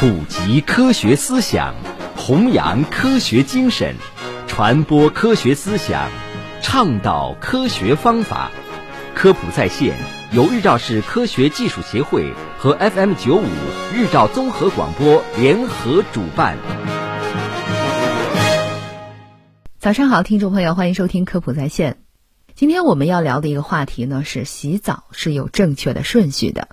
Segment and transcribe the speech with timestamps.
[0.00, 1.74] 普及科学思想，
[2.16, 3.96] 弘扬科学精神，
[4.46, 6.08] 传播科学思想，
[6.62, 8.52] 倡导科学方法。
[9.16, 9.96] 科普在线
[10.30, 13.48] 由日照市科学技术协会和 FM 九五
[13.92, 16.56] 日照综合广播联合主办。
[19.80, 21.98] 早上好，听众朋友，欢迎收听科普在线。
[22.54, 26.68] 今天我们要聊的一个话题呢，是洗澡是有正确的顺序的。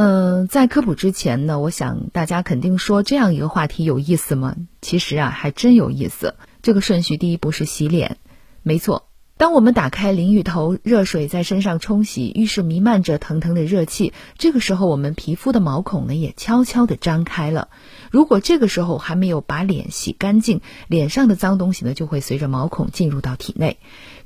[0.00, 4.54] 嗯，在科普之前呢，我想大家肯定说这样一个话题有意思吗？
[4.80, 6.36] 其实啊，还真有意思。
[6.62, 8.16] 这个顺序，第一步是洗脸，
[8.62, 9.08] 没错。
[9.36, 17.66] 当我们打开淋浴头，热水在身上冲洗，浴室弥漫着腾腾的热气，这个时候我们皮肤的毛孔呢也悄悄地张开了。
[18.12, 23.78] 如果这个时候还没有把脸洗干净，脸上的脏东西呢就会随着毛孔进入到体内，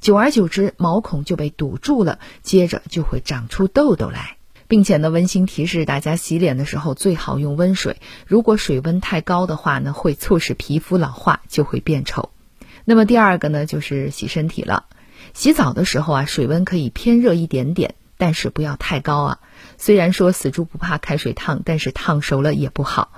[0.02, 4.36] 久而久之，毛孔就被堵住了，接着就会长出痘痘来。
[4.72, 7.98] 并且呢，温馨提示大家，洗脸的时候最好用温水。
[8.26, 12.30] 如果水温太高的话呢，会促使皮肤老化，就会变丑。
[12.86, 14.86] 那么第二个呢，就是洗身体了。
[15.34, 19.40] 洗澡的时候啊，水温可以偏热一点点，但是不要太高啊。
[19.76, 23.12] 虽然说死猪不怕开水烫，但是烫熟了也不好。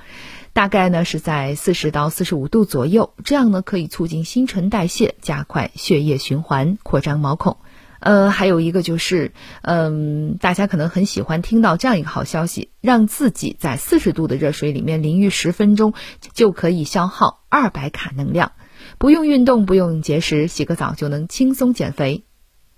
[0.55, 7.59] 大概呢是在四十到四十五度左右，这样呢可以促进新陈代谢，加快血液循环，扩张毛孔。
[8.05, 15.95] 呃，还有一个就是，嗯，大家可能很喜欢听到这样一个好消息，让自己在四十度的热水里面淋浴十分钟，
[16.35, 18.53] 就可以消耗二百卡能量，
[18.99, 22.25] 不用运动，不用节食，洗个澡就能轻松减肥。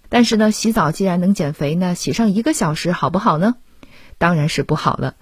[0.08, 3.56] 但是呢，洗澡既然能减肥呢，洗上一个小时好不好呢？
[4.18, 5.16] 当然是不好了。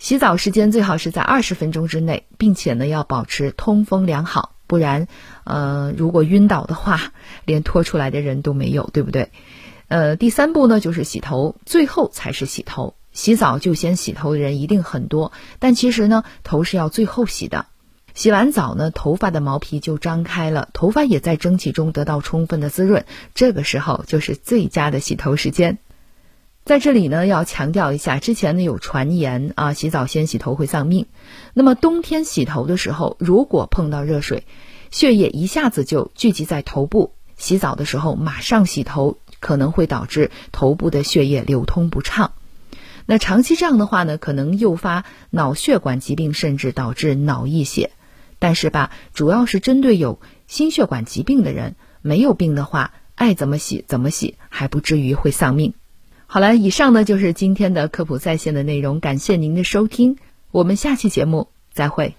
[0.00, 4.56] 洗澡时间最好是在二十分钟之内，并且呢要保持通风良好。
[4.70, 5.08] 不然，
[5.42, 7.12] 呃，如果晕倒的话，
[7.44, 9.32] 连拖出来的人都没有，对不对？
[9.88, 12.94] 呃，第三步呢就是洗头，最后才是洗头。
[13.10, 17.66] 洗澡就先洗头的人一定很多，但其实呢，头是要最后洗的。
[18.14, 23.04] 洗完澡呢，头发的毛皮就张开了，头发也在蒸汽中得到充分的滋润，
[23.34, 25.78] 这个时候就是最佳的洗头时间。
[26.64, 31.06] 在这里呢，要强调一下，之前呢有传言啊，洗澡先洗头会丧命。
[31.52, 34.46] 那么冬天洗头的时候，如果碰到热水，
[34.90, 42.32] 血液一下子就聚集在头部，洗澡的时候马上洗头，可能会导致头部的血液流通不畅。
[43.06, 47.90] 那长期这样的话呢，可能诱发脑血管疾病，甚至导致脑溢血。
[48.38, 55.74] 但是吧，主要是针对有心血管疾病的人，没有病的话，爱怎么洗怎么洗，还不至于会丧命。
[56.32, 60.16] 好了，以上呢就是今天的科普在线的内容，感谢您的收听，
[60.52, 62.14] 我们下期节目再会。